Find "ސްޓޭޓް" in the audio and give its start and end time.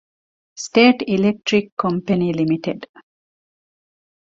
0.63-1.01